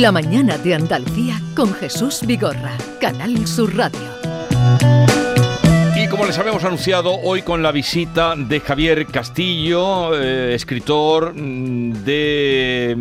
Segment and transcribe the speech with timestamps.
[0.00, 4.00] La mañana de Andalucía con Jesús Vigorra, Canal Sur Radio.
[5.94, 12.04] Y como les habíamos anunciado, hoy con la visita de Javier Castillo, eh, escritor mm,
[12.04, 12.94] de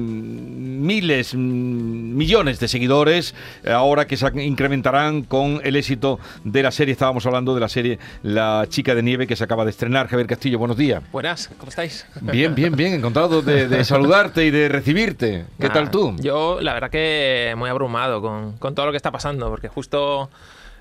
[0.82, 6.71] miles, mm, millones de seguidores, eh, ahora que se incrementarán con el éxito de la
[6.71, 6.91] serie.
[6.91, 10.07] Estábamos hablando de la serie La chica de nieve que se acaba de estrenar.
[10.07, 11.02] Javier Castillo, buenos días.
[11.12, 12.05] Buenas, ¿cómo estáis?
[12.22, 15.45] Bien, bien, bien, encantado de, de saludarte y de recibirte.
[15.59, 16.16] ¿Qué tal tú?
[16.20, 20.30] Yo, la verdad que muy abrumado con, con todo lo que está pasando, porque justo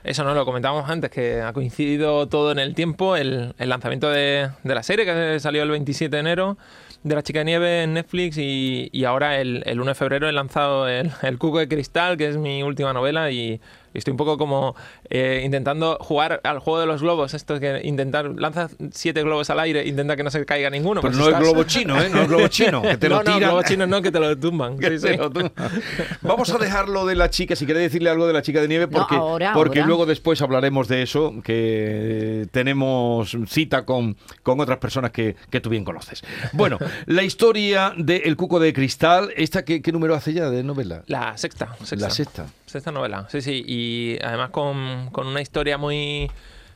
[0.05, 4.11] eso no lo comentábamos antes, que ha coincidido todo en el tiempo, el, el lanzamiento
[4.11, 6.59] de, de la serie que salió el 27 de enero
[7.03, 10.29] de La Chica de Nieve en Netflix y, y ahora el, el 1 de febrero
[10.29, 13.61] he lanzado el, el Cuco de Cristal, que es mi última novela y,
[13.95, 14.75] estoy un poco como
[15.09, 19.61] eh, intentando jugar al juego de los globos, esto que intentar, lanza siete globos al
[19.61, 21.01] aire, intenta que no se caiga ninguno.
[21.01, 22.09] Pero pues no el estás- globo chino, ¿eh?
[22.11, 23.51] No el globo chino, que te no, lo no, tiran.
[23.51, 24.77] globos chinos no, que te lo tumban.
[24.91, 25.17] Sí, sí.
[25.17, 25.53] lo tumban.
[26.23, 28.87] Vamos a dejarlo de la chica, si queréis decirle algo de la chica de nieve,
[28.91, 29.89] No, porque, ahora, porque ahora.
[29.89, 35.71] luego después hablaremos de eso, que tenemos cita con, con otras personas que, que tú
[35.71, 36.23] bien conoces.
[36.53, 40.63] Bueno, la historia de El Cuco de Cristal, ¿esta qué, qué número hace ya de
[40.63, 41.03] novela?
[41.07, 41.97] La sexta, sexta.
[42.09, 42.47] La sexta.
[42.67, 43.65] Sexta novela, sí, sí.
[43.67, 43.80] Y
[44.23, 46.31] además con, con una historia muy,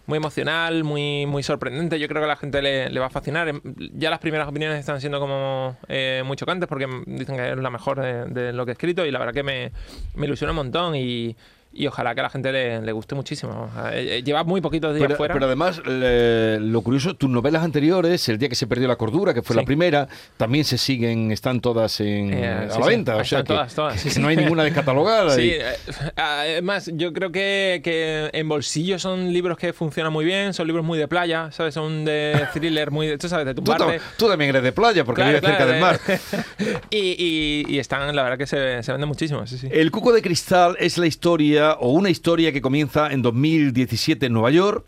[0.06, 1.98] muy emocional, muy, muy sorprendente.
[1.98, 3.48] Yo creo que a la gente le, va a fascinar.
[3.48, 3.60] Em,
[3.94, 7.70] Ya las primeras opiniones están siendo como eh, muy chocantes porque dicen que es la
[7.70, 9.72] mejor de, de lo que he escrito y la verdad que me,
[10.14, 11.36] me ilusiona un montón y,
[11.74, 13.70] y ojalá que a la gente le, le guste muchísimo.
[13.74, 15.34] O eh, eh, lleva muy poquitos días Pero, fuera.
[15.34, 19.34] pero además, le- lo curioso, tus novelas anteriores, El día que se perdió la cordura,
[19.34, 19.66] que fue la Sí.
[19.66, 22.90] primera, también se siguen, están todas en, Eh, a sí, la sí.
[22.90, 23.16] venta.
[23.16, 24.20] O Ahí sea que, todas, todas, sí, que sí.
[24.20, 25.30] no hay ninguna descatalogada.
[25.30, 25.62] Sí, y- eh,
[26.16, 30.84] además yo creo que, que en bolsillo son libros que funcionan muy bien, son libros
[30.84, 31.74] muy de playa, ¿sabes?
[31.74, 33.98] Son de thriller, muy de, tú sabes, de Tú, tumbarte.
[33.98, 36.00] ta- tú también eres de playa porque Claro, vives cerca claro, del mar.
[36.90, 39.68] y, y- y están, la verdad que se, se venden muchísimo, sí, sí.
[39.70, 44.32] El Cuco de Cristal es la historia o una historia que comienza en 2017 en
[44.32, 44.86] Nueva York.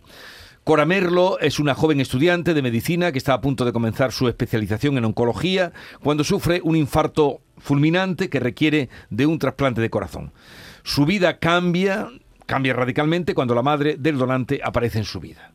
[0.65, 4.29] Cora Merlo es una joven estudiante de medicina que está a punto de comenzar su
[4.29, 5.73] especialización en oncología
[6.03, 10.33] cuando sufre un infarto fulminante que requiere de un trasplante de corazón.
[10.83, 12.09] Su vida cambia,
[12.47, 15.53] cambia radicalmente cuando la madre del donante aparece en su vida.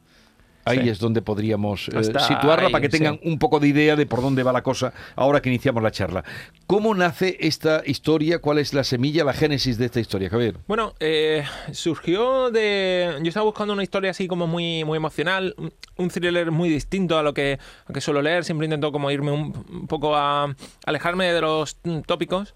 [0.65, 0.89] Ahí Sí.
[0.89, 3.21] es donde podríamos eh, situarla ahí, para que tengan sí.
[3.29, 6.23] un poco de idea de por dónde va la cosa ahora que iniciamos la charla.
[6.67, 8.39] ¿Cómo nace esta historia?
[8.39, 10.55] ¿Cuál es la semilla, la génesis de esta historia, Javier?
[10.67, 13.17] Bueno, eh, surgió de...
[13.21, 15.55] Yo estaba buscando una historia así como muy, muy emocional,
[15.97, 17.57] un- thriller muy distinto a lo que,
[17.87, 20.53] a que suelo leer, siempre intento como irme un, un poco a
[20.85, 22.53] alejarme de los tópicos.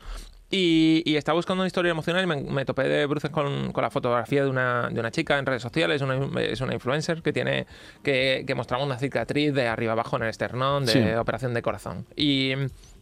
[0.58, 3.82] Y, y estaba buscando una historia emocional y me, me topé de bruces con, con
[3.82, 7.34] la fotografía de una, de una chica en redes sociales, una, es una influencer que
[7.34, 7.66] tiene
[8.04, 11.00] que, que mostraba una cicatriz de arriba abajo en el esternón de Sí.
[11.20, 12.06] operación de corazón.
[12.16, 12.54] Y,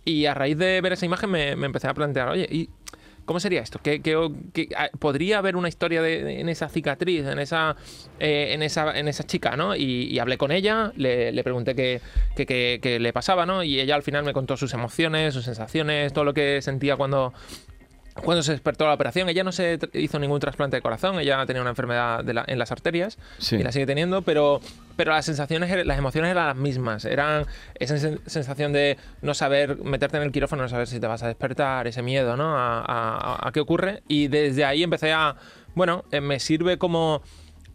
[0.04, 2.70] y a raíz de ver esa imagen me, me empecé a plantear, oye, ¿y
[3.26, 3.80] cómo sería esto?
[3.84, 7.76] ¿Qué, qué- qué- ah, podría haber una historia en esa cicatriz, en esa,
[8.20, 9.76] eh, en esa, en esa chica, ¿no?
[9.76, 13.64] Y, hablé con ella, le, le pregunté qué- qué le pasaba, ¿no?
[13.64, 17.34] Y ella al final me contó sus emociones, sus sensaciones, todo lo que sentía cuando,
[18.16, 21.62] cuando se despertó la operación, ella no se hizo ningún trasplante de corazón, ella tenía
[21.62, 23.56] una enfermedad de la- en las arterias Sí.
[23.58, 24.62] y la sigue teniendo, pero,
[24.96, 27.06] pero las sensaciones, eran- las emociones eran las mismas.
[27.06, 31.08] Eran esa sen- sensación de no saber meterte en el quirófano, no saber si te
[31.08, 32.56] vas a despertar, ese miedo, ¿no?
[32.58, 34.04] A, a- a- a qué ocurre.
[34.08, 35.36] Y desde ahí empecé a,
[35.76, 37.24] bueno, eh, me sirve como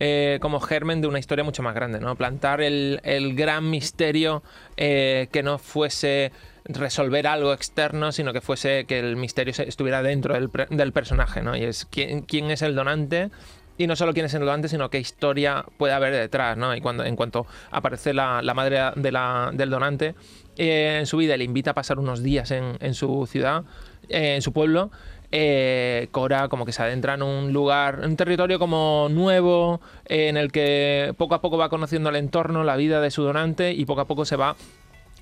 [0.00, 2.14] eh, como germen de una historia mucho más grande, ¿no?
[2.16, 4.42] Plantar el, el gran misterio
[4.76, 6.32] eh, que no fuese
[6.64, 11.56] resolver algo externo, sino que fuese que el misterio estuviera dentro del, del personaje, ¿no?
[11.56, 13.30] Y es quién, quién es el donante
[13.78, 16.74] y no solo quién es el donante, sino qué historia puede haber detrás, ¿no?
[16.76, 20.14] Y cuando en cuanto aparece la, la madre de la- del donante
[20.56, 23.62] eh, en su vida le invita a pasar unos días en, en su ciudad,
[24.08, 24.90] en su pueblo,
[25.30, 30.36] eh, Cora como que se adentra en un lugar, un territorio como nuevo, eh, en
[30.36, 33.84] el que poco a poco va conociendo el entorno, la vida de su donante y
[33.84, 34.56] poco a poco se va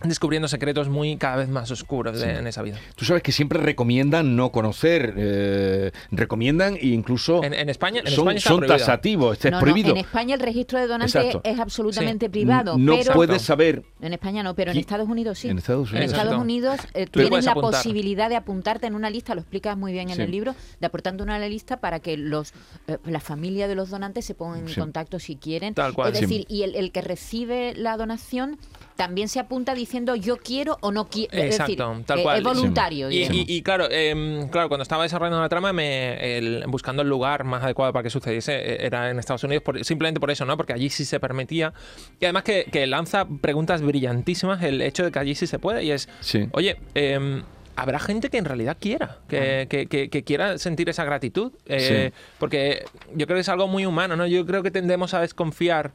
[0.03, 2.79] descubriendo secretos muy cada vez más oscuros de- en esa vida.
[2.97, 8.07] Tú sabes que siempre recomiendan no conocer, eh, recomiendan e incluso En, en España, en
[8.07, 8.79] son, España está son prohibido.
[8.79, 9.91] tasativos, este No, es no, prohibido.
[9.93, 11.41] en España el registro de donante Exacto.
[11.45, 12.31] es absolutamente Sí.
[12.31, 12.77] privado.
[12.79, 15.49] no pero puedes saber En España no, pero en Estados Unidos sí.
[15.49, 16.13] en Estados En Unidos.
[16.13, 16.43] Estados Exacto.
[16.43, 17.71] Unidos eh, tienes la apuntar.
[17.73, 20.23] posibilidad de apuntarte en una lista, lo explicas muy bien en Sí.
[20.23, 22.53] el libro, de aportarte una lista para que los
[22.89, 25.75] eh, la familia de los donantes se pongan en contacto si quieren.
[25.75, 26.13] Tal cual.
[26.13, 26.25] Es Sí.
[26.27, 28.59] decir, y el, el que recibe la donación
[28.97, 31.31] también se apunta diciendo yo quiero o no quiero.
[31.33, 32.39] Es decir, Exacto, tal eh, cual.
[32.39, 33.11] es voluntario.
[33.11, 33.37] Y, digamos.
[33.37, 37.45] y- y claro, em, claro, cuando estaba desarrollando la trama, me, el- buscando el lugar
[37.45, 40.57] más adecuado para que sucediese, eh, era en Estados Unidos, por- simplemente por eso, ¿no?
[40.57, 41.73] Porque allí sí se permitía.
[42.21, 45.85] Y además que, que lanza preguntas brillantísimas el hecho de que allí sí se puede.
[45.85, 46.49] Y es, Sí.
[46.53, 47.43] oye, em,
[47.77, 51.53] habrá gente que en realidad quiera, que, que- que- que quiera sentir esa gratitud.
[51.67, 52.85] eh, Porque
[53.15, 54.27] yo creo que es algo muy humano, ¿no?
[54.27, 55.93] Yo creo que tendemos a desconfiar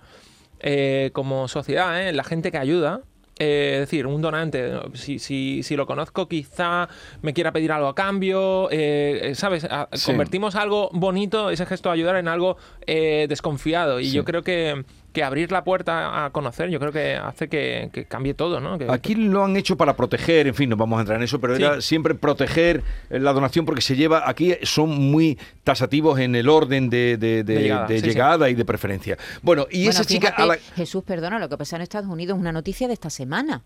[0.61, 2.13] eh, como sociedad ¿eh?
[2.13, 3.01] la gente que ayuda.
[3.39, 6.87] Eh, es decir, un donante, si, si, si lo conozco, quizá
[7.23, 9.63] me quiera pedir algo a cambio, eh, eh, ¿sabes?
[9.65, 10.05] A- Sí.
[10.11, 13.99] Convertimos algo bonito, ese gesto de ayudar, en algo eh, desconfiado.
[13.99, 14.11] Y Sí.
[14.11, 18.05] yo creo que, que abrir la puerta a conocer, yo creo que hace que, que
[18.05, 18.77] cambie todo, ¿no?
[18.77, 21.39] Que- Aquí lo han hecho para proteger, en fin, no vamos a entrar en eso,
[21.41, 21.63] pero Sí.
[21.63, 26.47] era siempre proteger eh, la donación porque se lleva, aquí son muy tasativos en el
[26.49, 28.07] orden de, de- de- De llegada, de sí, sí.
[28.09, 29.17] llegada y de preferencia.
[29.41, 30.55] Bueno, y Bueno, esa chica fíjate, a la...
[30.75, 33.61] Jesús, perdona, lo que pasa en Estados Unidos es una noticia de esta semana.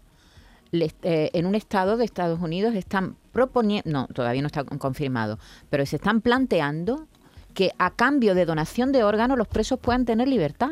[0.71, 4.79] Le- eh, en un estado de Estados Unidos están proponiendo, no, todavía no está con-
[4.79, 5.37] confirmado,
[5.69, 7.07] pero se están planteando
[7.53, 10.71] que a cambio de donación de órganos los presos puedan tener libertad.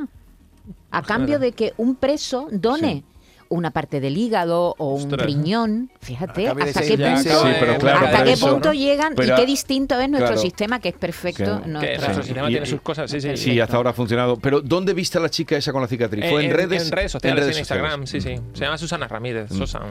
[0.91, 3.03] A cambio de que un preso done
[3.49, 5.27] una parte del hígado o un Ostras.
[5.27, 8.73] riñón, fíjate, hasta qué punto, Sí, pero claro, hasta qué eso, punto ¿no?
[8.73, 10.41] llegan Pero- y qué distinto es nuestro claro.
[10.41, 11.61] sistema, que es perfecto.
[11.67, 13.37] Nuestro sistema Y- tiene y- sus cosas, sí, sí.
[13.37, 14.37] Sí, hasta ahora ha funcionado.
[14.37, 16.25] Pero ¿dónde viste a la chica esa con la cicatriz?
[16.31, 16.83] ¿Fue en, redes?
[16.87, 18.23] En redes sociales, en, redes Instagram, sociales.
[18.23, 18.57] sí, sí.
[18.57, 19.81] Se llama Susana Ramírez, Sosa.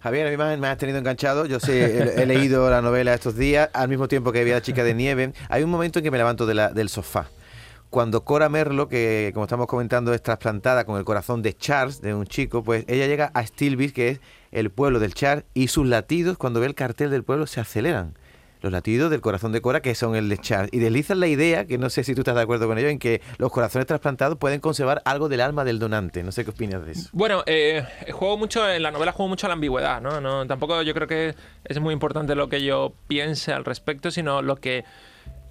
[0.00, 1.46] Javier, a mí me, me has tenido enganchado.
[1.46, 4.54] Yo sé, he, he leído la novela estos días, al mismo tiempo que vi a
[4.54, 5.32] la chica de nieve.
[5.48, 7.28] Hay un momento en que me levanto de la- del sofá.
[7.90, 12.14] Cuando Cora Merlo, que como estamos comentando es trasplantada con el corazón de Charles, de
[12.14, 14.20] un chico, pues ella llega a Stilby, que es
[14.52, 18.14] el pueblo del Charles, y sus latidos, cuando ve el cartel del pueblo, se aceleran.
[18.62, 20.70] Los latidos del corazón de Cora, que son el de Charles.
[20.72, 22.98] Y deslizan la idea, que no sé si tú estás de acuerdo con ello, en
[22.98, 26.22] que los corazones trasplantados pueden conservar algo del alma del donante.
[26.22, 27.08] No sé qué opinas de eso.
[27.12, 30.20] Bueno, eh, juego mucho, en la novela juego mucho a la ambigüedad, ¿no?
[30.20, 31.34] no Tampoco yo creo que
[31.64, 34.84] es muy importante lo que yo piense al respecto, sino lo que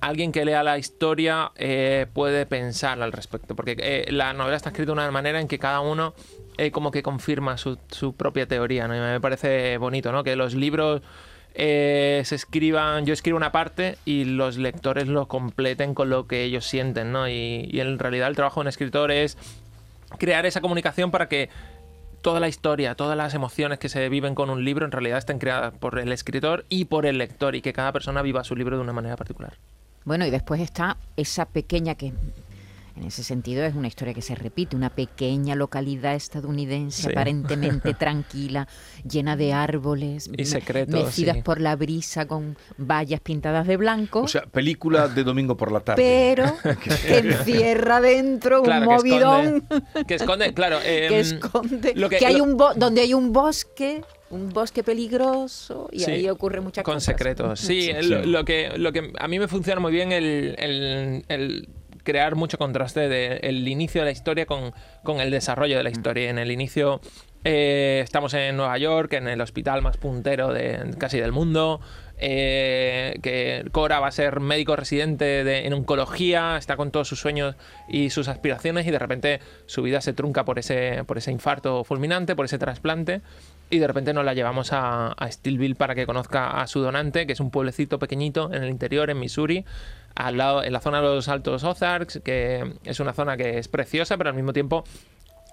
[0.01, 3.55] alguien que lea la historia eh, puede pensar al respecto.
[3.55, 6.13] Porque eh, la novela está escrita de una manera en que cada uno
[6.57, 7.77] eh, como que confirma su,
[8.15, 8.95] propia teoría, ¿no?
[8.95, 10.23] Y me parece bonito, ¿no?
[10.23, 11.01] Que los libros
[11.57, 16.65] se escriban, yo escribo una parte y los lectores lo completen con lo que ellos
[16.65, 17.29] sienten, ¿no?
[17.29, 19.37] Y en realidad el trabajo de un escritor es
[20.19, 21.49] crear esa comunicación para que
[22.25, 25.37] toda la historia, todas las emociones que se viven con un libro en realidad estén
[25.37, 28.77] creadas por el escritor y por el lector y que cada persona viva su libro
[28.77, 29.59] de una manera particular.
[30.05, 32.13] Bueno, y después está esa pequeña que
[32.97, 37.09] en ese sentido es una historia que se repite, una pequeña localidad estadounidense Sí.
[37.11, 38.69] aparentemente tranquila,
[39.03, 41.41] llena de árboles, Y secretos, mecidas sí.
[41.41, 45.81] por la brisa con vallas pintadas de blanco, O sea, película de domingo por la
[45.81, 46.01] tarde.
[46.35, 51.93] pero que encierra dentro Claro, un que movidón esconde, que esconde, claro, que em, esconde
[51.95, 55.99] lo que, que- hay lo- un bo- donde hay un bosque, un bosque peligroso y
[55.99, 57.05] Sí, ahí ocurre muchas con cosas.
[57.15, 57.59] secretos.
[57.59, 61.69] Sí, Lo, lo que, lo que a mí me funciona muy bien el, el- el
[62.03, 64.73] crear mucho contraste del inicio de la historia con,
[65.03, 66.29] con el desarrollo de la historia.
[66.29, 67.01] En el inicio
[67.43, 71.79] eh, estamos en Nueva York, en el hospital más puntero de casi del mundo.
[72.17, 77.19] eh, que Cora va a ser médico residente de- en oncología, está con todos sus
[77.19, 77.55] sueños
[77.89, 81.83] y sus aspiraciones y de repente su vida se trunca por ese, por ese infarto
[81.83, 83.19] fulminante, por ese trasplante
[83.69, 87.25] y de repente nos la llevamos a, a Stillville para que conozca a su donante,
[87.25, 89.65] que es un pueblecito pequeñito en el interior, en Missouri,
[90.15, 93.67] al lado, en la zona de los Altos Ozarks, que es una zona que es
[93.67, 94.83] preciosa, pero al mismo tiempo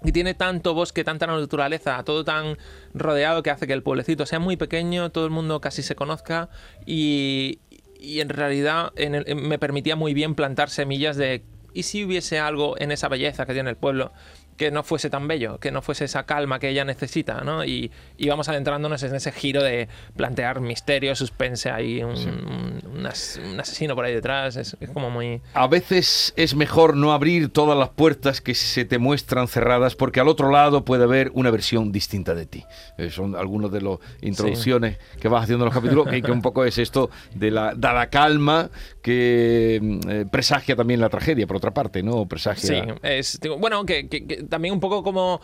[0.05, 2.59] y tiene tanto bosque, tanta naturaleza, todo tan
[2.95, 6.49] rodeado que hace que el pueblecito sea muy pequeño, todo el mundo casi se conozca
[6.87, 7.61] y,
[8.01, 11.45] y en realidad me permitía muy bien plantar semillas de
[11.75, 14.13] ¿y si hubiese algo en esa belleza que tiene el pueblo
[14.63, 17.65] que no fuese tan bello, que no fuese esa calma que ella necesita, ¿no?
[17.65, 23.07] Y, y vamos adentrándonos en ese giro de plantear misterio, suspense, hay un, un- un
[23.07, 25.41] as- un asesino por ahí detrás, es, es como muy...
[25.55, 30.21] A veces es mejor no abrir todas las puertas que se te muestran cerradas porque
[30.21, 32.65] al otro lado puede haber una versión distinta de ti.
[32.99, 36.41] Eh, son algunos de las introducciones que vas haciendo en los capítulos que, que un
[36.43, 38.71] poco es esto de la, de la calma
[39.03, 42.27] que mm, eh, presagia también la tragedia, por otra parte, ¿no?
[42.27, 42.85] Presagia...
[42.85, 45.41] Sí, es, digo, bueno, que, que- que también un poco como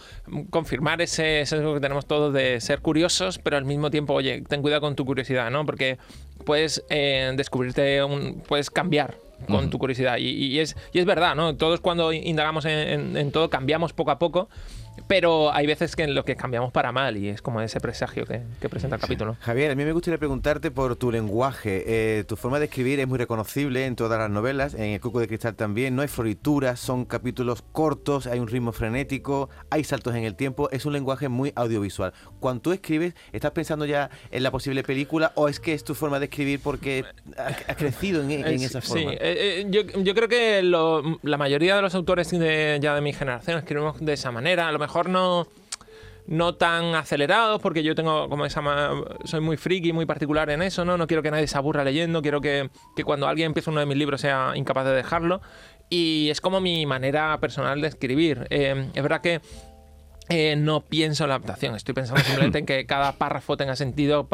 [0.51, 4.63] confirmar ese sesgo que tenemos todos de ser curiosos, pero al mismo tiempo, oye, ten
[4.63, 5.67] cuidado con tu curiosidad, ¿no?
[5.67, 5.99] Porque
[6.45, 9.17] puedes eh, descubrirte, un, puedes cambiar
[9.49, 10.19] con tu curiosidad.
[10.19, 11.57] Y, y es, y es verdad, ¿no?
[11.57, 14.49] Todos cuando indagamos en, en- en todo cambiamos poco a poco,
[15.07, 18.27] pero hay veces que en lo que cambiamos para mal y es como ese presagio
[18.27, 19.37] que, que presenta el capítulo.
[19.41, 21.85] Javier, a mí me gustaría preguntarte por tu lenguaje.
[21.87, 25.21] Eh, tu forma de escribir es muy reconocible en todas las novelas, en El Cuco
[25.21, 25.95] de Cristal también.
[25.97, 30.69] No hay florituras, son capítulos cortos, hay un ritmo frenético, hay saltos en el tiempo.
[30.71, 32.13] Es un lenguaje muy audiovisual.
[32.41, 35.95] Cuando tú escribes, ¿estás pensando ya en la posible película o es que es tu
[35.95, 37.05] forma de escribir porque
[37.37, 39.13] has crecido en, en esa sí, forma?
[39.13, 43.01] eh, eh, yo, yo creo que lo- la mayoría de los autores de, ya de
[43.01, 44.69] mi generación escribimos de esa manera.
[44.69, 45.47] A lo mejor no,
[46.27, 48.63] no tan acelerados, porque yo tengo como esa
[49.25, 50.99] soy muy friki, muy particular en eso, ¿no?
[50.99, 53.87] No quiero que nadie se aburra leyendo, quiero que, que cuando alguien empiece uno de
[53.87, 55.41] mis libros sea incapaz de dejarlo.
[55.91, 58.47] Y es como mi manera personal de escribir.
[58.51, 59.41] Eh, es verdad que
[60.29, 64.29] eh, no pienso en la adaptación, estoy pensando simplemente en que cada párrafo tenga sentido,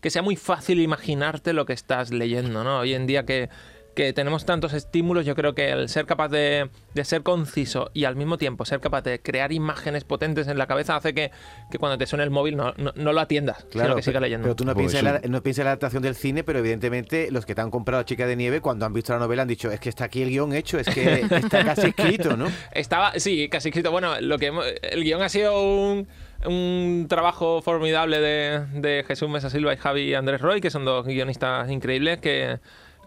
[0.00, 2.78] que sea muy fácil imaginarte lo que estás leyendo, ¿no?
[2.78, 3.50] Hoy en día que,
[3.98, 8.04] que tenemos tantos estímulos, yo creo que el ser capaz de, de ser conciso y
[8.04, 11.32] al mismo tiempo ser capaz de crear imágenes potentes en la cabeza hace que,
[11.68, 14.26] que cuando te suene el móvil no, no, no lo atiendas, sino que siga pe-
[14.26, 14.44] leyendo.
[14.44, 16.60] pero tú no Pues piensas, en la, no piensas en la adaptación del cine, pero
[16.60, 19.48] evidentemente los que te han comprado Chica de Nieve, cuando han visto la novela, han
[19.48, 22.46] dicho, es que está aquí el guion hecho, es que está casi escrito, ¿no?
[22.72, 23.90] Estaba, sí, casi escrito.
[23.90, 26.06] Bueno, lo que hemos- el guion ha sido un,
[26.46, 31.04] un trabajo formidable de, de Jesús Mesa Silva y Javi Andrés Roy, que son dos
[31.04, 32.60] guionistas increíbles que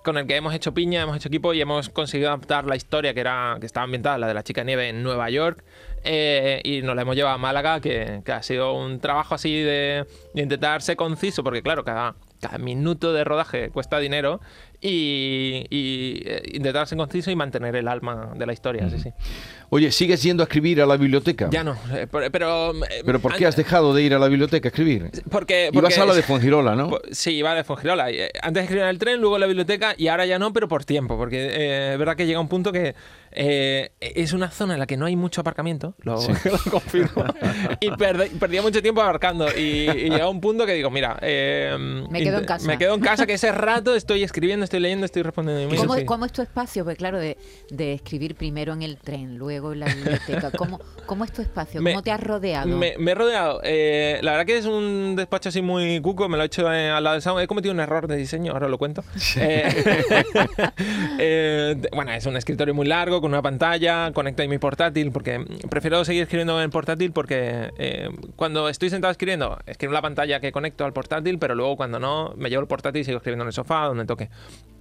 [0.04, 3.14] con el que hemos hecho piña, hemos hecho equipo y hemos conseguido adaptar la historia
[3.14, 5.64] que era que estaba ambientada, la de la chica nieve en Nueva York,
[6.04, 9.62] eh, y nos la hemos llevado a Málaga, que, que ha sido un trabajo así
[9.62, 14.42] de, de intentar ser conciso, porque claro, cada, cada minuto de rodaje cuesta dinero
[14.82, 19.10] y, y, eh, intentar ser conciso y mantener el alma de la historia, sí, sí.
[19.70, 21.48] Oye, ¿sigues yendo a escribir a la biblioteca?
[21.50, 22.30] Ya no, eh, pero...
[22.32, 25.10] Pero, eh, ¿Pero por qué has dejado de ir a la biblioteca a escribir?
[25.30, 26.92] Porque, Ibas porque- a la de Fuengirola, ¿no?
[27.12, 28.10] Sí, iba de Fongirola.
[28.12, 30.68] Eh, Antes escribía en el tren, luego en la biblioteca y ahora ya no, pero
[30.68, 31.16] por tiempo.
[31.18, 32.96] Porque eh, es verdad que llega un punto que
[33.32, 37.24] eh, es una zona en la que no hay mucho aparcamiento, lo, lo confirmo.
[37.80, 39.48] y perdí- perdía mucho tiempo abarcando.
[39.58, 41.78] Y, y llega un punto que digo, mira, eh,
[42.10, 42.68] Me quedo en casa.
[42.68, 45.76] Me quedo en casa, que ese rato estoy escribiendo, estoy leyendo, estoy respondiendo.
[45.76, 46.06] ¿Cómo, sí.
[46.06, 46.84] cómo es tu espacio?
[46.86, 47.38] Pues claro, de,
[47.70, 50.50] de escribir primero en el tren, luego en la biblioteca.
[50.58, 51.82] ¿Cómo, cómo es tu espacio?
[51.82, 52.68] Me- ¿Cómo te has rodeado?
[52.68, 53.60] Me, me he rodeado.
[53.64, 56.30] eh, la verdad que es un despacho así muy cuco.
[56.30, 57.42] Me lo he hecho eh, al lado del salón.
[57.42, 59.04] He cometido un error de diseño, ahora lo cuento.
[59.38, 59.64] Eh,
[61.20, 64.12] eh, bueno, es un escritorio muy largo con una pantalla.
[64.14, 68.90] Conecto ahí mi portátil porque prefiero seguir escribiendo en el portátil porque eh, cuando estoy
[68.90, 72.50] sentado escribiendo, escribo en la pantalla que conecto al portátil, pero luego cuando no, me
[72.50, 74.30] llevo el portátil y sigo escribiendo en el sofá donde toque.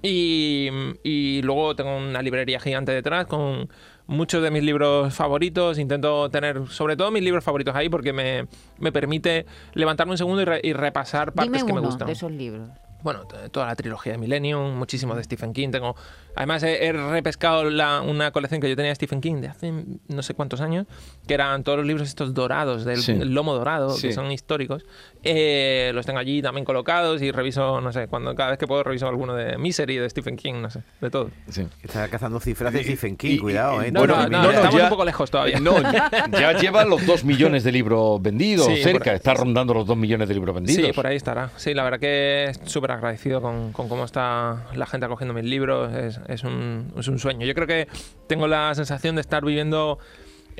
[0.02, 0.68] Y,
[1.02, 3.68] y luego tengo una librería gigante detrás con
[4.06, 5.78] muchos de mis libros favoritos.
[5.78, 8.46] Intento tener sobre todo mis libros favoritos ahí porque me,
[8.78, 9.44] me permite
[9.74, 12.06] levantarme un segundo y, re- y repasar partes Dime que me gustan.
[12.06, 12.70] de esos libros.
[13.02, 15.70] Bueno, toda la trilogía de Millennium, muchísimos de Stephen King.
[15.70, 15.96] Tengo,
[16.36, 19.72] además, he, he repescado la- una colección que yo tenía de Stephen King de hace
[20.08, 20.86] no sé cuántos años,
[21.26, 23.14] que eran todos los libros estos dorados, del Sí.
[23.14, 24.08] lomo dorado, Sí.
[24.08, 24.84] que son históricos.
[25.22, 28.82] Eh, los tengo allí también colocados y reviso, no sé, cuando cada vez que puedo
[28.82, 31.30] reviso alguno de Misery, de Stephen King, no sé, de todo.
[31.48, 31.66] Sí.
[31.82, 33.92] Está cazando cifras de Stephen King, y- cuidado, y- ¿eh?
[33.92, 35.60] No, Bueno, no, no, mira, estamos ya- un poco lejos todavía.
[35.60, 39.74] No, ya, ya lleva los dos millones de libros vendidos, Sí, cerca, por- está rondando
[39.74, 40.86] los dos millones de libros vendidos.
[40.86, 41.50] Sí, por ahí estará.
[41.56, 45.92] Sí, la verdad que súper agradecido con, cómo está la gente acogiendo mis libros.
[46.28, 47.46] Es un sueño.
[47.46, 47.88] Yo creo que
[48.26, 49.98] tengo la sensación de estar viviendo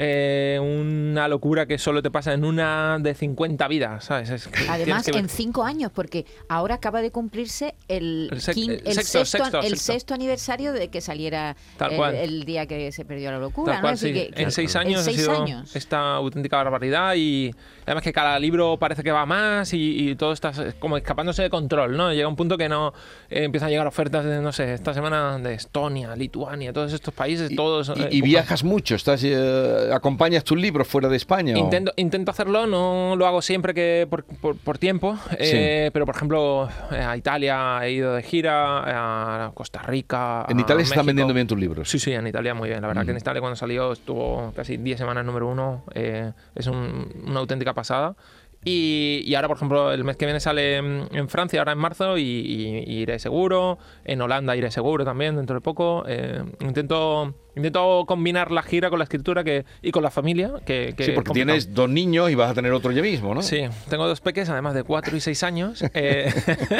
[0.02, 4.30] eh, una locura que solo te pasa en una de 50 vidas, ¿sabes?
[4.30, 8.54] Es que Además, que en cinco años, porque ahora acaba de cumplirse el, El sec-
[8.54, 9.92] quin- el el sexto, sexto, sexto, el sexto.
[9.92, 12.14] sexto aniversario de que saliera Tal el, cual.
[12.14, 13.72] el día que se perdió la locura.
[13.72, 13.82] Tal ¿no?
[13.82, 14.14] cual, Así sí.
[14.14, 15.76] que- que- en seis en años seis ha sido años.
[15.76, 17.54] esta auténtica barbaridad y
[17.84, 21.50] además que cada libro parece que va más y, y todo está como escapándose de
[21.50, 22.10] control, ¿no?
[22.10, 22.94] Llega un punto que no
[23.28, 27.12] eh, empiezan a llegar ofertas de, no sé, esta semana de Estonia, Lituania, todos estos
[27.12, 27.92] países, Y, todos...
[27.94, 31.54] y- eh, y viajas mucho, estás, eh, acompañas tus libros fuera de España.
[31.54, 36.06] o- Intento, intento hacerlo, no lo hago siempre que por, por- por tiempo, eh, pero
[36.06, 40.46] por ejemplo eh, a Italia he ido de gira, a Costa Rica.
[40.48, 41.88] En a Italia se están vendiendo bien tus libros.
[41.90, 42.80] Sí, sí, en Italia muy bien.
[42.82, 43.18] La verdad que en Mm.
[43.18, 45.84] Italia cuando salió estuvo casi 10 semanas número uno.
[45.94, 48.14] eh, es un- una auténtica pasada.
[48.62, 51.78] Y, y ahora, por ejemplo, el mes que viene sale en, en Francia, ahora en
[51.78, 53.78] marzo, y, y- y iré seguro.
[54.04, 56.04] En Holanda iré seguro también, dentro de poco.
[56.06, 60.52] Eh, intento, intento combinar la gira con la escritura que, y con la familia.
[60.64, 63.42] Que, que Sí, porque tienes dos niños y vas a tener otro ya mismo, ¿no?
[63.42, 66.32] Sí, tengo dos peques, además de 4 y 6 años, eh,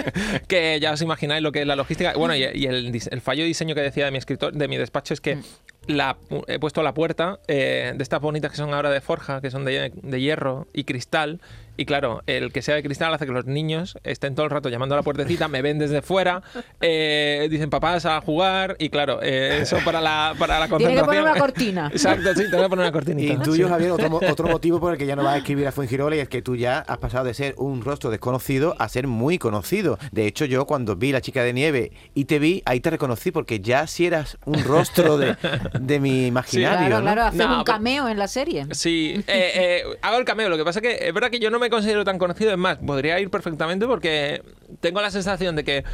[0.49, 2.13] que ya os imagináis lo que es la logística.
[2.15, 4.77] Bueno, y, y el, el fallo de diseño que decía de mi escritor, de mi
[4.77, 5.39] despacho es que
[5.87, 9.51] la, he puesto la puerta eh, de estas bonitas que son ahora de forja, que
[9.51, 11.41] son de, de hierro y cristal.
[11.77, 14.69] Y claro, el que sea de cristal hace que los niños estén todo el rato
[14.69, 16.43] llamando a la puertecita, me ven desde fuera,
[16.83, 21.05] eh, dicen papás a jugar, y claro, eh, eso para la, para la Tiene que
[21.05, 21.89] poner una cortina.
[21.93, 23.33] Exacto, sí, tengo que poner una cortinita.
[23.35, 23.71] Y tuyo, Sí.
[23.73, 26.21] Javier, otro, otro motivo por el que ya no vas a escribir a Fuengirola y
[26.21, 29.99] es que tú ya has pasado de ser un rostro desconocido a ser muy conocido.
[30.13, 33.31] De hecho, yo cuando vi La Chica de Nieve y te vi, ahí te reconocí
[33.31, 35.37] porque ya si eras un rostro de,
[35.81, 36.87] de mi imaginario.
[36.89, 37.03] Claro, ¿no?
[37.03, 38.67] claro, hacer No, un cameo en la serie.
[38.73, 40.49] Sí, eh, eh, hago el cameo.
[40.49, 42.51] Lo que pasa es que es verdad que yo no me considero tan conocido.
[42.51, 44.43] Es más, podría ir perfectamente porque
[44.81, 45.85] tengo la sensación de que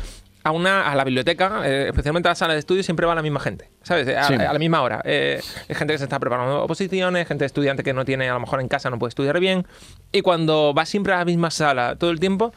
[0.47, 3.23] a una a la biblioteca, eh, especialmente a la sala de estudio, siempre va la
[3.23, 4.07] misma gente, ¿sabes?
[4.17, 4.35] A, Sí.
[4.35, 5.01] a la misma hora.
[5.05, 8.41] Eh, hay gente que se está preparando oposiciones, gente estudiante que no tiene, a lo
[8.41, 9.67] mejor en casa no puede estudiar bien.
[10.13, 12.53] Y cuando vas siempre a la misma sala todo el tiempo,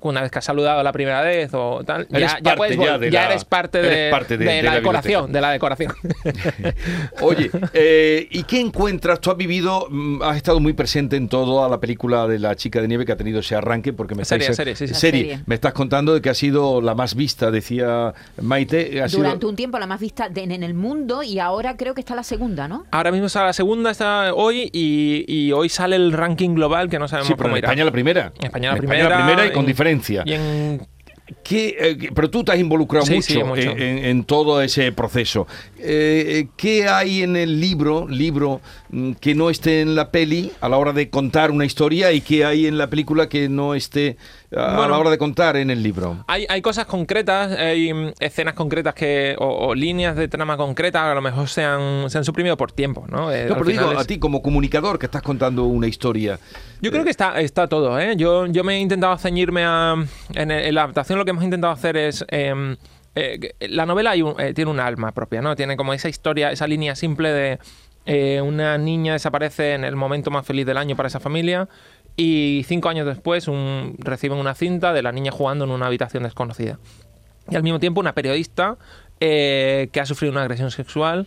[0.00, 2.98] una vez que has saludado la primera vez o tal, Eres ya, puedes ya vol-
[2.98, 5.40] de ya la- eres parte eres de, parte de- de de la, la decoración, de
[5.40, 5.92] la decoración.
[7.20, 9.20] Oye, eh, ¿y qué encuentras?
[9.20, 12.80] Tú has vivido, mm, has estado muy presente en toda la película de la chica
[12.80, 14.94] de nieve que ha tenido ese arranque, porque me Serie, estáis- serie, sí, sí.
[14.94, 15.20] Serie.
[15.22, 15.40] serie.
[15.46, 19.02] Me estás contando de que ha sido la más vista, decía Maite.
[19.02, 21.94] Ha sido- Durante un tiempo la más vista de- en el mundo y ahora creo
[21.94, 22.84] que está la segunda, ¿no?
[22.90, 26.98] Ahora mismo está la segunda, está hoy y, y hoy sale el ranking global que
[26.98, 27.68] no sabemos Sí, pero cómo en irá.
[27.68, 28.32] España la primera.
[28.40, 29.08] España la primera.
[29.08, 30.22] la primera y con diferencia.
[30.26, 30.80] Y en
[31.42, 33.70] ¿Qué, eh, pero tú te has involucrado Sí, mucho, sí, mucho.
[33.76, 35.46] En, todo ese proceso.
[35.78, 38.60] Eh, ¿Qué hay en el libro, libro
[38.90, 42.20] mm, que no esté en la peli a la hora de contar una historia y
[42.20, 44.16] qué hay en la película que no esté
[44.56, 44.88] a Bueno.
[44.90, 46.24] la hora de contar en el libro?
[46.26, 51.02] Hay, hay cosas concretas, hay mm, escenas concretas que o, o líneas de trama concretas
[51.04, 53.32] que a lo mejor se han, se han suprimido por tiempo, ¿no?
[53.32, 56.38] Eh, No, pero digo, es- a ti como comunicador que estás contando una historia.
[56.80, 58.14] Yo creo que está, está todo, ¿eh?
[58.16, 59.94] Yo, yo me he intentado ceñirme a...
[60.34, 62.24] En, el- en la adaptación lo que hemos intentado hacer es...
[62.28, 62.76] eh,
[63.14, 65.54] que la novela hay un- eh, tiene un alma propia, ¿no?
[65.54, 67.58] Tiene como esa historia, esa línea simple de
[68.06, 71.68] eh, una niña desaparece en el momento más feliz del año para esa familia
[72.16, 76.22] y cinco años después un- reciben una cinta de la niña jugando en una habitación
[76.24, 76.78] desconocida.
[77.50, 78.76] Y al mismo tiempo una periodista
[79.20, 81.26] eh, que ha sufrido una agresión sexual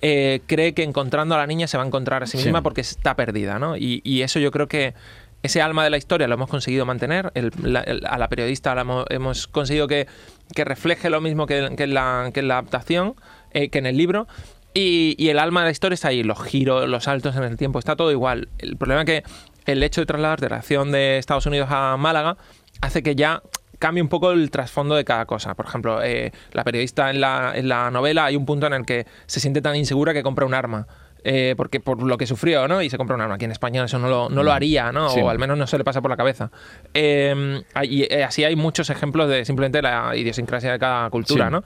[0.00, 2.44] eh, cree que encontrando a la niña se va a encontrar a sí Sí.
[2.44, 3.76] misma porque está perdida, ¿no?
[3.76, 4.94] Y, y eso yo creo que
[5.42, 7.30] ese alma de la historia lo hemos conseguido mantener.
[7.34, 10.06] El- la- el- a la periodista la hemos, hemos conseguido que,
[10.54, 13.16] que refleje lo mismo que, que en, la, que la adaptación,
[13.52, 14.26] eh, que en el libro.
[14.74, 17.58] Y, y el alma de la historia está ahí, los giros, los saltos en el
[17.58, 18.48] tiempo, está todo igual.
[18.58, 19.22] El problema es que
[19.66, 22.36] el hecho de trasladar de la acción de Estados Unidos a Málaga
[22.80, 23.42] hace que ya
[23.78, 25.54] cambie un poco el trasfondo de cada cosa.
[25.54, 28.86] Por ejemplo, eh, la periodista en la, en la novela hay un punto en el
[28.86, 30.86] que se siente tan insegura que compra un arma.
[31.24, 32.82] eh, porque por lo que sufrió, ¿no?
[32.82, 33.36] Y se compra un arma.
[33.36, 35.08] Aquí en España eso no lo, no lo haría, ¿no?
[35.10, 35.20] Sí.
[35.20, 36.50] O al menos no se le pasa por la cabeza.
[36.94, 41.52] Eh, y así hay muchos ejemplos de simplemente la idiosincrasia de cada cultura, Sí.
[41.52, 41.64] ¿no?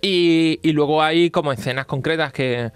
[0.00, 2.70] Y, y luego hay como escenas concretas que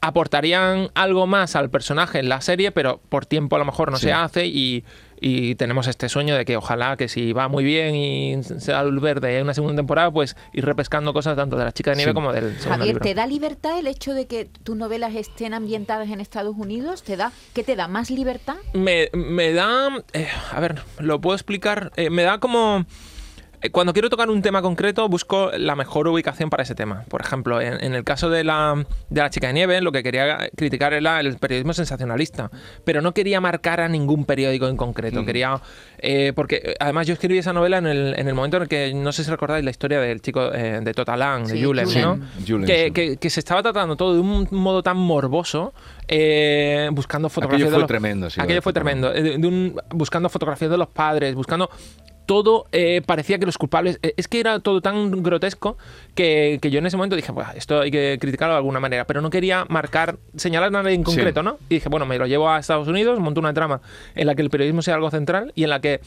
[0.00, 3.98] aportarían algo más al personaje en la serie, pero por tiempo a lo mejor no
[3.98, 4.06] Sí.
[4.06, 4.84] se hace y,
[5.20, 8.82] y tenemos este sueño de que ojalá que si va muy bien y se da
[8.82, 11.96] luz verde en una segunda temporada, pues ir repescando cosas tanto de la chica de
[11.98, 12.14] nieve Sí.
[12.14, 13.04] como del segundo Javier, libro.
[13.04, 17.02] ¿te da libertad el hecho de que tus novelas estén ambientadas en Estados Unidos?
[17.02, 17.86] ¿Te da, ¿Qué te da?
[17.86, 18.56] ¿Más libertad?
[18.72, 19.90] me, me da.
[20.14, 21.92] eh, a ver, lo puedo explicar.
[21.96, 22.86] eh, me da como.
[23.62, 27.04] Eh, Cuando quiero tocar un tema concreto, busco la mejor ubicación para ese tema.
[27.08, 30.02] Por ejemplo, en, en el caso de la, de la chica de nieve, lo que
[30.02, 32.50] quería criticar era el periodismo sensacionalista.
[32.84, 35.24] Pero no quería marcar a ningún periódico en concreto.
[35.24, 35.60] Quería.
[35.98, 38.92] eh, porque además yo escribí esa novela en el, en el momento en el que,
[38.94, 42.02] no sé si recordáis la historia del chico eh, de Totalan, de Sí, Julen, Julen.
[42.02, 42.18] ¿no?
[42.46, 42.90] Julen, que, sí.
[42.92, 45.72] que- que se estaba tratando todo de un modo tan morboso,
[46.08, 49.00] eh, buscando fotografías Aquello de fue los- tremendo, sí, lo de Aquello fue Totalan.
[49.00, 49.30] tremendo.
[49.30, 51.70] de- de un- buscando fotografías de los padres, buscando
[52.30, 55.76] todo eh, parecía que los culpables eh, es que era todo tan grotesco
[56.14, 59.04] que, que yo en ese momento dije pues esto hay que criticarlo de alguna manera
[59.04, 61.06] pero no quería marcar señalar a nadie en Sí.
[61.06, 63.80] concreto no y dije bueno me lo llevo a Estados Unidos monto una trama
[64.14, 66.02] en la que el periodismo sea algo central y en la que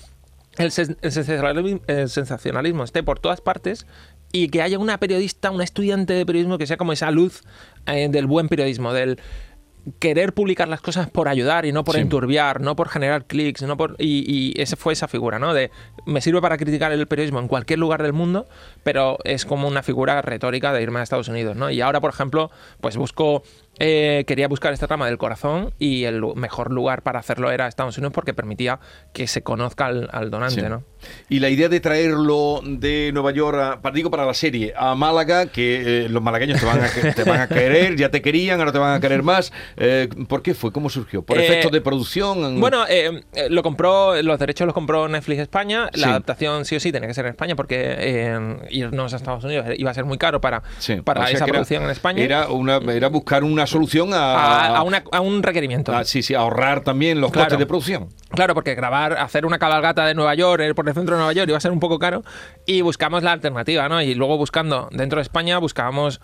[0.70, 3.86] sensacionalismo, el sensacionalismo esté por todas partes
[4.32, 7.42] y que haya una periodista, una estudiante de periodismo que sea como esa luz
[7.86, 9.20] eh, del buen periodismo, del
[10.00, 12.02] querer publicar las cosas por ayudar y no por Sí.
[12.02, 15.54] enturbiar, no por generar clics, no por y, y esa fue esa figura, ¿no?
[15.54, 15.72] De
[16.06, 18.48] me sirve para criticar el periodismo en cualquier lugar del mundo,
[18.84, 21.70] pero es como una figura retórica de irme a Estados Unidos, ¿no?
[21.70, 23.44] Y ahora, por ejemplo, pues busco
[23.80, 27.98] eh, quería buscar esta trama del corazón y el mejor lugar para hacerlo era Estados
[27.98, 28.80] Unidos porque permitía
[29.14, 30.68] que se conozca al, al donante, Sí.
[30.70, 30.84] ¿no?
[31.28, 34.96] Y la idea de traerlo de Nueva York, a, para, digo para la serie, a
[34.96, 38.60] Málaga, que eh, los malagueños te van, a, te van a querer, ya te querían,
[38.60, 39.52] ahora te van a querer más.
[39.76, 40.72] Eh, ¿Por qué fue?
[40.72, 41.22] ¿Cómo surgió?
[41.24, 42.60] ¿Por Eh, efectos de producción?
[42.62, 45.90] Bueno, eh, eh, lo compró, los derechos los compró Netflix España.
[45.94, 46.10] La Sí.
[46.10, 48.38] adaptación sí o sí tenía que ser en España porque
[48.70, 51.46] irnos a Estados Unidos iba a ser muy caro para, Sí, para o sea esa
[51.46, 52.24] que era- producción en España.
[52.24, 55.96] Era, una, era buscar una solución a, a, a una- a un requerimiento.
[55.96, 57.46] a- sí, sí, ahorrar también los Claro.
[57.48, 58.10] costes de producción.
[58.30, 61.34] Claro, porque grabar, hacer una cabalgata de Nueva York eh, por el centro de Nueva
[61.34, 62.24] York iba a ser un poco caro
[62.66, 64.02] y buscamos la alternativa, ¿no?
[64.02, 66.20] Y luego buscando dentro de España buscábamos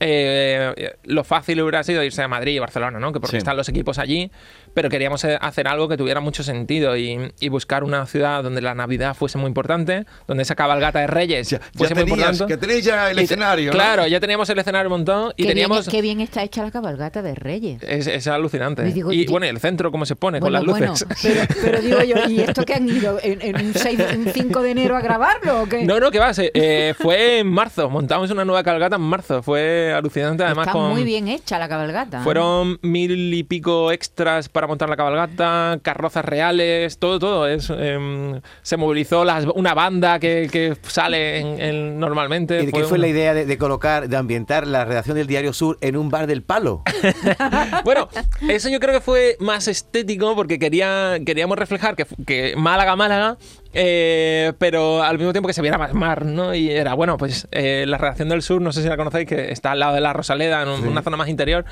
[0.00, 3.12] eh, lo fácil hubiera sido irse a Madrid y Barcelona, ¿no?
[3.12, 3.38] Que porque Sí.
[3.38, 4.30] están los equipos allí,
[4.74, 8.60] pero queríamos eh, hacer algo que tuviera mucho sentido y, y buscar una ciudad donde
[8.60, 12.18] la Navidad fuese muy importante, donde esa cabalgata de Reyes Ya, ya fuese muy tenías,
[12.32, 12.54] importante.
[12.54, 13.66] que tenéis ya el Y escenario.
[13.66, 13.72] ¿no?
[13.72, 15.86] Claro, ya teníamos el escenario montado y qué, teníamos...
[15.86, 17.82] bien, qué bien está hecha la cabalgata de Reyes.
[17.82, 18.86] Es, es alucinante.
[18.88, 21.06] Y digo, y di- bueno, el centro, cómo se pone Bueno, con las bueno, luces.
[21.22, 24.62] pero, pero digo yo, ¿y esto que han ido en, en un, 6 un 5
[24.62, 25.84] de enero a grabarlo o qué?
[25.84, 27.88] No, no, que va, eh, fue en marzo.
[27.90, 29.42] Montamos una nueva cabalgata en marzo.
[29.42, 30.90] Fue alucinante, además Está con.
[30.90, 32.18] muy bien hecha la cabalgata.
[32.18, 32.24] ¿eh?
[32.24, 37.48] Fueron mil y pico extras para montar la cabalgata, carrozas reales, todo, todo.
[37.48, 42.62] Es, em, se movilizó las- una banda que, que sale en- en- normalmente.
[42.62, 45.26] ¿Y de qué fue una- la idea de, de colocar, de ambientar la redacción del
[45.26, 46.82] Diario Sur en un bar del palo?
[47.84, 48.08] Bueno,
[48.48, 53.36] eso yo creo que fue más estético porque quería, queríamos reflejar que, que Málaga, Málaga,
[53.72, 56.54] eh, pero al mismo tiempo que se viera más mar, ¿no?
[56.54, 59.50] Y era, bueno, pues eh, la redacción del sur, no sé si la conocéis, que
[59.52, 61.64] está al lado de la Rosaleda, en un- una zona más interior,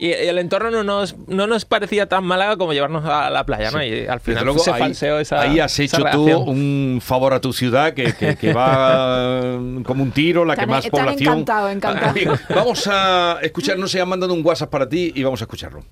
[0.00, 3.44] y, y el entorno no nos, no nos parecía tan Málaga como llevarnos a la
[3.46, 3.82] playa, ¿no?
[3.84, 7.40] Y al final luego, se ahí, falseó esa ahí has hecho tú un favor a
[7.40, 9.40] tu ciudad que, que- que va
[9.84, 11.38] como un tiro, la que más están población.
[11.70, 12.14] encantados.
[12.14, 15.44] Bien, vamos a escuchar, no sé, han mandado un WhatsApp para ti y vamos a
[15.44, 15.84] escucharlo.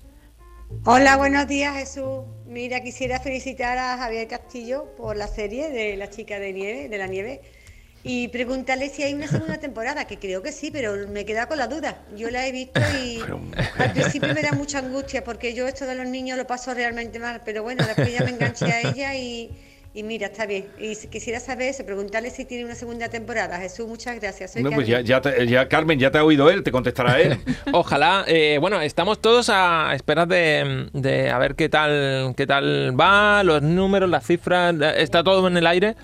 [0.85, 2.25] Hola, buenos días Jesús.
[2.47, 6.97] Mira, quisiera felicitar a Javier Castillo por la serie de La chica de nieve, de
[6.97, 7.41] la nieve,
[8.03, 11.57] y preguntarle si hay una segunda temporada, que creo que sí, pero me queda con
[11.57, 11.97] la duda.
[12.15, 13.19] Yo la he visto y
[13.77, 17.19] al principio me da mucha angustia porque yo esto de los niños lo paso realmente
[17.19, 19.51] mal, pero bueno, después ya me enganché a ella y,
[19.93, 20.67] y mira, está bien.
[20.79, 23.57] Y si- quisiera saber, eso, preguntarle si tiene una segunda temporada.
[23.59, 24.53] Jesús, muchas gracias.
[24.53, 25.07] Soy Hombre, pues ya, Carmen.
[25.07, 27.37] ya, te- ya, Carmen, ya te ha oído él, te contestará él.
[27.73, 32.97] Ojalá, eh, bueno, estamos todos a esperar de, de a ver qué tal, qué tal
[32.97, 35.95] va, los números, las cifras, está todo en el aire.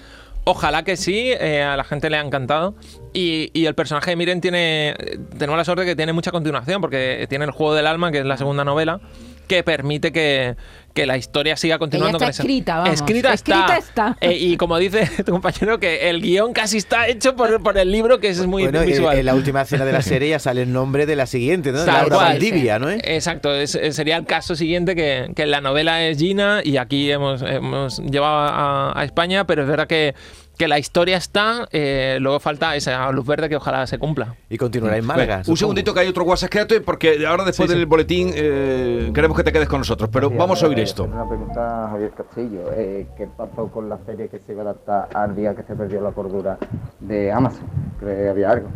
[0.46, 2.76] Ojalá que sí, eh, a la gente le ha encantado.
[3.14, 4.96] Y, y el personaje de Miren tiene.
[5.38, 8.26] Tenemos la suerte que tiene mucha continuación, porque tiene el juego del alma, que es
[8.26, 9.02] la segunda novela,
[9.46, 10.56] que permite que,
[10.94, 12.18] que la historia siga continuando.
[12.18, 12.94] está con esa- escrita, vamos.
[12.94, 13.54] Escrita está.
[13.66, 14.18] Escrita está.
[14.22, 17.92] Eh, y como dice tu compañero, que el guion casi está hecho por, por el
[17.92, 19.18] libro, que es muy bueno, en, visual.
[19.18, 21.80] en la última escena de la serie ya sale el nombre de la siguiente, ¿no?
[21.86, 22.28] Tal Laura cual.
[22.34, 22.90] Valdivia, ¿no?
[22.90, 26.78] Exacto, es- eh, sería el caso siguiente que, que en la novela es Gina y
[26.78, 30.16] aquí hemos, hemos llevado a, a España, pero es verdad que,
[30.58, 34.36] que la historia está, eh, luego falta esa luz verde que ojalá se cumpla.
[34.50, 35.36] Y continuará en Málaga.
[35.38, 37.80] Bueno, un segundito que hay otro WhatsApp, quédate porque ahora después Sí, sí.
[37.80, 41.04] del boletín eh, queremos que te quedes con nosotros, pero vamos a oír esto.
[41.06, 42.72] Una pregunta a Javier Castillo.
[42.76, 45.76] Eh, ¿Qué pasó con la serie que se iba a adaptar al día que se
[45.76, 46.58] perdió la cordura
[47.00, 47.66] de Amazon?
[48.00, 48.70] ¿Cree que había algo?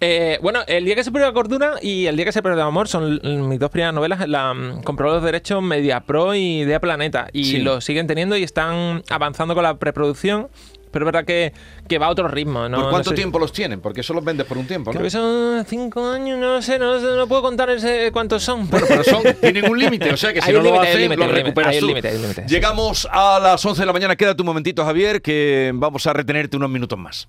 [0.00, 2.60] Eh, bueno, El día que se perdió la cordura y El día que se perdió
[2.60, 4.28] el amor son mis dos primeras novelas.
[4.28, 7.58] La mm, compró los derechos MediaPro y Idea Planeta y Sí.
[7.58, 10.48] lo siguen teniendo y están avanzando con la preproducción,
[10.90, 11.52] pero es verdad que,
[11.88, 12.68] que va a otro ritmo.
[12.68, 12.76] ¿no?
[12.76, 13.80] ¿Por No cuánto sé- tiempo los tienen?
[13.80, 14.98] Porque eso los vendes por un tiempo, ¿no?
[14.98, 18.68] Creo que son cinco años, no sé, no, no puedo contar ese cuántos son.
[18.70, 21.26] Bueno, pero son, tienen un límite, o sea que si no un lo hacen, lo
[21.28, 21.88] recuperas hay tú.
[21.94, 22.46] hay.
[22.46, 26.56] Llegamos a las 11 de la mañana, quédate un momentito, Javier, que vamos a retenerte
[26.56, 27.28] unos minutos más.